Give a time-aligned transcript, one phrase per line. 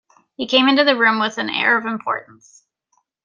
[0.35, 2.65] He came into the room with an air of importance.